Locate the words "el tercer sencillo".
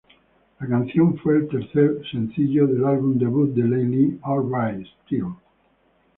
1.37-2.65